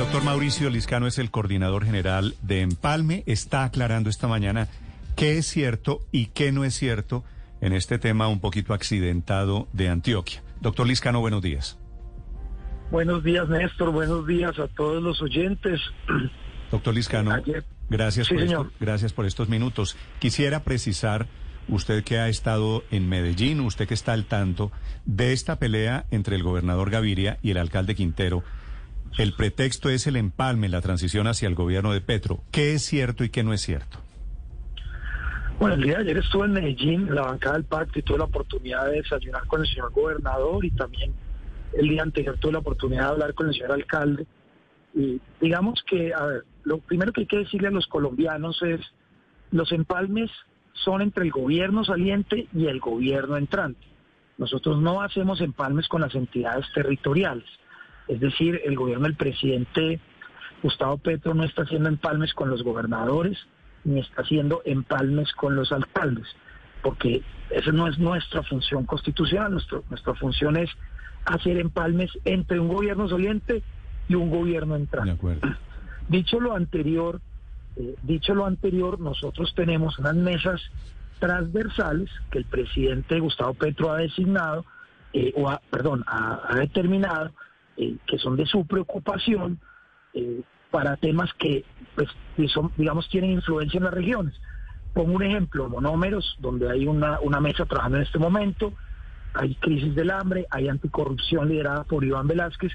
[0.00, 3.22] doctor Mauricio Liscano es el coordinador general de Empalme.
[3.26, 4.68] Está aclarando esta mañana
[5.14, 7.22] qué es cierto y qué no es cierto
[7.60, 10.42] en este tema un poquito accidentado de Antioquia.
[10.60, 11.78] Doctor Liscano, buenos días.
[12.90, 13.92] Buenos días, Néstor.
[13.92, 15.80] Buenos días a todos los oyentes.
[16.70, 17.32] Doctor Liscano,
[17.90, 18.66] gracias, Sí, por señor.
[18.66, 19.96] esto- gracias por estos minutos.
[20.18, 21.26] Quisiera precisar,
[21.68, 24.72] usted que ha estado en Medellín, usted que está al tanto
[25.04, 28.42] de esta pelea entre el gobernador Gaviria y el alcalde Quintero.
[29.18, 32.42] El pretexto es el empalme, la transición hacia el gobierno de Petro.
[32.50, 33.98] ¿Qué es cierto y qué no es cierto?
[35.58, 38.18] Bueno, el día de ayer estuve en Medellín, en la bancada del pacto, y tuve
[38.18, 41.12] la oportunidad de desayunar con el señor gobernador y también
[41.74, 44.26] el día anterior tuve la oportunidad de hablar con el señor alcalde.
[44.94, 48.80] Y digamos que, a ver, lo primero que hay que decirle a los colombianos es,
[49.50, 50.30] los empalmes
[50.72, 53.86] son entre el gobierno saliente y el gobierno entrante.
[54.38, 57.44] Nosotros no hacemos empalmes con las entidades territoriales.
[58.10, 60.00] Es decir, el gobierno del presidente
[60.62, 63.38] Gustavo Petro no está haciendo empalmes con los gobernadores
[63.84, 66.26] ni está haciendo empalmes con los alcaldes,
[66.82, 69.52] porque esa no es nuestra función constitucional.
[69.52, 70.68] Nuestro- nuestra función es
[71.24, 73.62] hacer empalmes entre un gobierno saliente
[74.08, 75.10] y un gobierno De entrante.
[75.12, 75.40] acuerdo.
[76.08, 77.20] Dicho lo anterior,
[77.76, 80.60] eh, dicho lo anterior, nosotros tenemos unas mesas
[81.20, 84.64] transversales que el presidente Gustavo Petro ha designado,
[85.12, 87.30] eh, o ha, perdón, ha, ha determinado,
[87.80, 89.58] eh, que son de su preocupación
[90.12, 91.64] eh, para temas que,
[91.94, 94.34] pues, que son, digamos, tienen influencia en las regiones.
[94.92, 98.74] Pongo un ejemplo, monómeros, donde hay una, una mesa trabajando en este momento,
[99.32, 102.72] hay crisis del hambre, hay anticorrupción liderada por Iván Velázquez,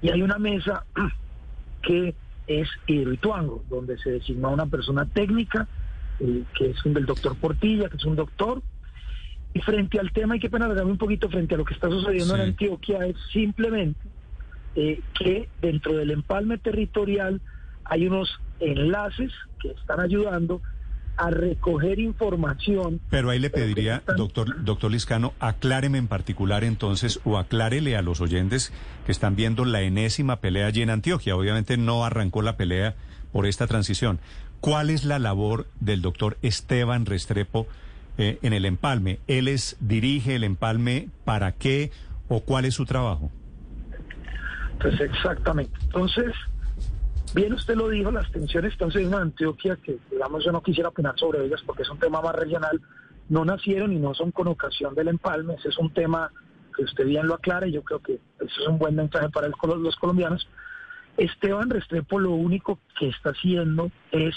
[0.00, 0.86] y hay una mesa
[1.82, 2.14] que
[2.46, 5.68] es Hidroituango, donde se designó una persona técnica,
[6.20, 8.62] eh, que es un del doctor Portilla, que es un doctor.
[9.52, 12.34] Y frente al tema, hay que alargarme un poquito frente a lo que está sucediendo
[12.34, 12.40] Sí.
[12.40, 14.00] en Antioquia, es simplemente
[14.80, 17.40] eh, que dentro del empalme territorial
[17.84, 20.62] hay unos enlaces que están ayudando
[21.16, 23.00] a recoger información.
[23.10, 28.02] Pero ahí le pediría, están- doctor, doctor Liscano, acláreme en particular entonces, o aclárele a
[28.02, 28.72] los oyentes
[29.04, 31.34] que están viendo la enésima pelea allí en Antioquia.
[31.34, 32.94] Obviamente no arrancó la pelea
[33.32, 34.20] por esta transición.
[34.60, 37.66] ¿Cuál es la labor del doctor Esteban Restrepo
[38.16, 39.18] eh, en el empalme?
[39.26, 41.90] ¿Él es, dirige el empalme para qué
[42.28, 43.32] o cuál es su trabajo?
[44.80, 45.76] Pues exactamente.
[45.82, 46.32] Entonces,
[47.34, 51.18] bien usted lo dijo, las tensiones están en Antioquia, que digamos yo no quisiera opinar
[51.18, 52.80] sobre ellas porque es un tema más regional,
[53.28, 56.30] no nacieron y no son con ocasión del empalme, ese es un tema
[56.76, 59.48] que usted bien lo aclara y yo creo que eso es un buen mensaje para
[59.48, 60.48] los colombianos.
[61.16, 64.36] Esteban Restrepo lo único que está haciendo es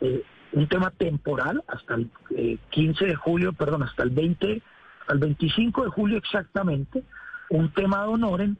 [0.00, 4.60] eh, un tema temporal hasta el eh, 15 de julio, perdón, hasta el 20,
[5.06, 7.04] al 25 de julio exactamente,
[7.50, 8.58] un tema de honoren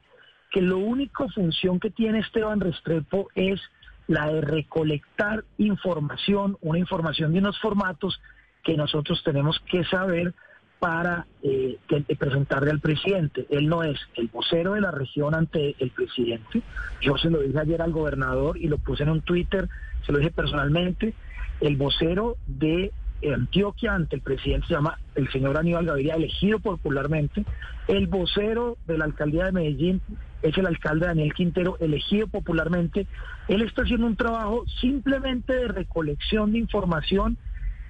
[0.50, 3.60] que lo único función que tiene Esteban Restrepo es
[4.06, 8.20] la de recolectar información, una información de unos formatos
[8.64, 10.34] que nosotros tenemos que saber
[10.78, 13.46] para eh, que presentarle al presidente.
[13.50, 16.62] Él no es el vocero de la región ante el presidente.
[17.00, 19.68] Yo se lo dije ayer al gobernador y lo puse en un Twitter,
[20.06, 21.14] se lo dije personalmente.
[21.60, 22.92] El vocero de
[23.34, 27.44] Antioquia ante el presidente se llama el señor Aníbal Gaviria, elegido popularmente.
[27.88, 30.00] El vocero de la alcaldía de Medellín
[30.42, 33.06] es el alcalde Daniel Quintero, elegido popularmente.
[33.48, 37.36] Él está haciendo un trabajo simplemente de recolección de información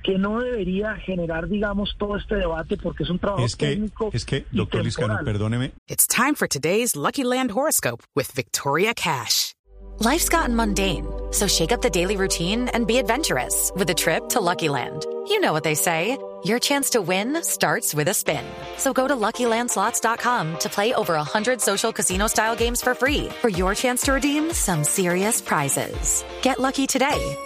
[0.02, 4.10] que no debería generar, digamos, todo este debate porque es un trabajo Es que, técnico.
[4.12, 5.24] es que, y doctor Liscano, temporal.
[5.24, 9.54] perdóneme, It's time for today's Lucky Land horoscope with Victoria Cash.
[10.00, 14.28] Life's gotten mundane, so shake up the daily routine and be adventurous with a trip
[14.28, 15.04] to Lucky Land.
[15.26, 16.16] You know what they say.
[16.44, 18.44] Your chance to win starts with a spin.
[18.76, 23.74] So go to LuckyLandSlots.com to play over 100 social casino-style games for free for your
[23.74, 26.24] chance to redeem some serious prizes.
[26.42, 27.36] Get lucky today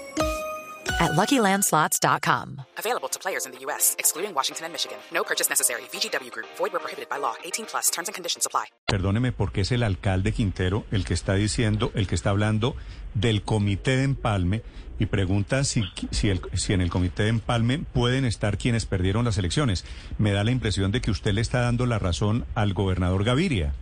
[1.01, 2.63] at LuckyLandSlots.com.
[2.79, 4.99] Available to players in the U.S., excluding Washington and Michigan.
[5.13, 5.83] No purchase necessary.
[5.93, 7.35] VGW Group, void where prohibited by law.
[7.45, 8.67] 18 plus terms and conditions apply.
[8.87, 12.77] perdóneme, porque es el alcalde Quintero el que está diciendo, el que está hablando
[13.15, 14.63] del comité de empalme
[15.03, 19.25] y pregunta si, si, el- si en el comité de empalme pueden estar quienes perdieron
[19.25, 19.85] las elecciones.
[20.19, 23.73] Me da la impresión de que usted le está dando la razón al gobernador Gaviria.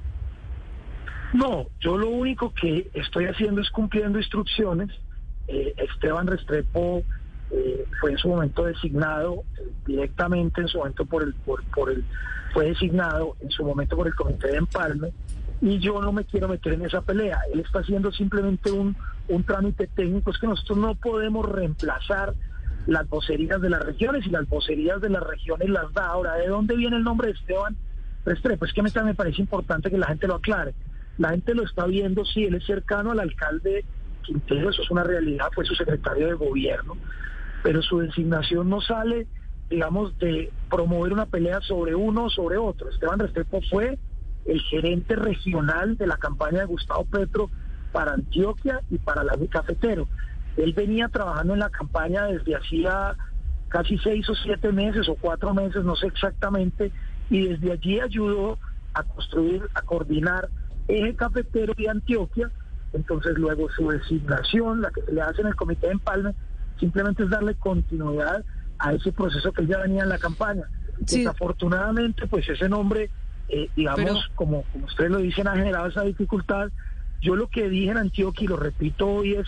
[1.32, 4.88] No, yo lo único que estoy haciendo es cumpliendo instrucciones.
[5.46, 7.02] Eh, Esteban Restrepo
[7.52, 11.90] eh, fue en su momento designado eh, directamente, en su momento por el, por, por
[11.90, 12.04] el,
[12.52, 15.12] fue designado en su momento por el comité de empalme
[15.62, 17.38] y yo no me quiero meter en esa pelea.
[17.52, 18.96] Él está haciendo simplemente un,
[19.30, 22.34] un trámite técnico, es que nosotros no podemos reemplazar
[22.86, 26.06] las vocerías de las regiones y las vocerías de las regiones las da.
[26.06, 27.76] Ahora, ¿de dónde viene el nombre de Esteban
[28.24, 28.64] Restrepo?
[28.64, 30.74] Es que me parece importante que la gente lo aclare.
[31.18, 33.84] la gente lo está viendo, sí, él es cercano al alcalde
[34.22, 36.96] Quintero, eso es una realidad, fue su secretario de gobierno,
[37.62, 39.26] pero su designación no sale,
[39.68, 42.88] digamos, de promover una pelea sobre uno o sobre otro.
[42.88, 43.98] Esteban Restrepo fue
[44.46, 47.50] el gerente regional de la campaña de Gustavo Petro
[47.92, 50.08] para Antioquia y para la cafetero.
[50.56, 53.16] Él venía trabajando en la campaña desde hacía
[53.68, 56.92] casi seis o siete meses o cuatro meses, no sé exactamente,
[57.30, 58.58] y desde allí ayudó
[58.94, 60.48] a construir, a coordinar
[60.88, 62.50] eje cafetero de Antioquia.
[62.92, 66.34] Entonces luego su designación, la que se le hace en el comité de empalme,
[66.78, 68.44] simplemente es darle continuidad
[68.78, 70.64] a ese proceso que él ya venía en la campaña.
[70.98, 73.10] Desafortunadamente, pues ese nombre,
[73.48, 76.70] eh, digamos, como, como ustedes lo dicen, ha generado esa dificultad.
[77.20, 79.46] Yo lo que dije en Antioquia, y lo repito hoy, es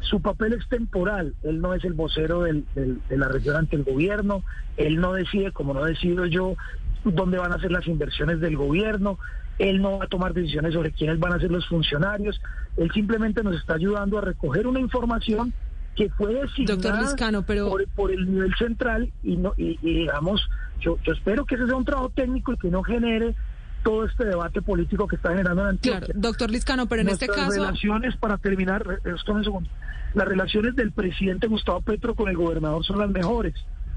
[0.00, 1.34] su papel es temporal.
[1.42, 4.42] Él no es el vocero del, de la región ante el gobierno.
[4.76, 6.56] Él no decide, como no decido yo,
[7.04, 9.18] dónde van a ser las inversiones del gobierno.
[9.58, 12.40] Él no va a tomar decisiones sobre quiénes van a ser los funcionarios.
[12.78, 15.52] Él simplemente nos está ayudando a recoger una información
[15.94, 17.14] que fue designada
[17.46, 17.76] pero...
[17.94, 20.40] por, el nivel central y, no, y, digamos,
[20.80, 23.34] yo, yo espero que ese sea un trabajo técnico y que no genere
[23.82, 26.00] todo este debate político que está generando en Antioquia.
[26.00, 27.42] Claro, doctor Liscano, pero en este caso...
[27.42, 29.70] Las relaciones, para terminar, eh, esto un segundo,
[30.14, 33.54] las relaciones del presidente Gustavo Petro con el gobernador son las mejores.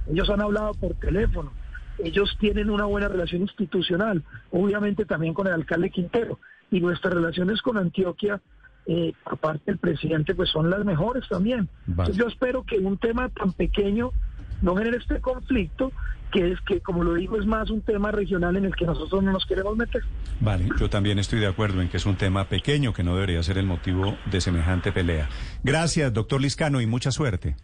[0.09, 1.51] Ellos han hablado por teléfono,
[2.00, 6.39] ellos tienen una buena relación institucional, obviamente también con el alcalde Quintero,
[6.71, 8.41] y nuestras relaciones con Antioquia,
[8.86, 11.69] eh, aparte del presidente, pues son las mejores también.
[12.13, 14.12] yo espero que un tema tan pequeño
[14.63, 15.92] no genere este conflicto
[16.31, 19.24] que es que, como lo digo, es más un tema regional en el que nosotros
[19.24, 20.01] no nos queremos meter.
[20.39, 23.44] Vale, yo también estoy de acuerdo en que es un tema pequeño que no debería
[23.44, 25.30] ser el motivo de semejante pelea.
[25.63, 27.56] Gracias, doctor Liscano, y mucha suerte.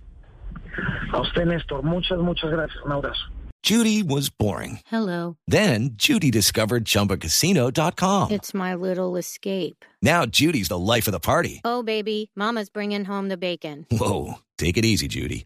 [1.12, 2.78] A usted, Néstor, muchas, muchas gracias.
[2.86, 3.22] Un abrazo.
[3.64, 4.80] Judy was boring.
[4.86, 5.36] Hello.
[5.48, 8.32] Then, Judy discovered chumbacasino.com.
[8.32, 9.84] It's my little escape.
[10.02, 11.60] Now, Judy's the life of the party.
[11.66, 13.86] Oh, baby, Mama's bringing home the bacon.
[13.92, 14.36] Whoa.
[14.58, 15.46] Take it easy, Judy.